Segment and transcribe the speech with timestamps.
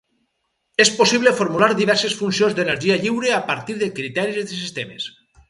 [0.85, 5.09] És possible formular diverses funcions d'energia lliure a partir de criteris de sistemes.